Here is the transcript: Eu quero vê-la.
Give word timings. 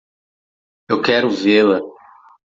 Eu 0.89 0.99
quero 0.99 1.29
vê-la. 1.29 1.79